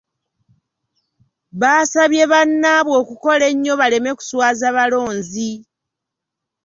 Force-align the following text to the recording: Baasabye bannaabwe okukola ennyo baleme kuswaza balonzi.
Baasabye 1.59 2.23
bannaabwe 2.31 2.93
okukola 3.01 3.43
ennyo 3.51 3.73
baleme 3.81 4.11
kuswaza 4.17 4.67
balonzi. 4.77 5.51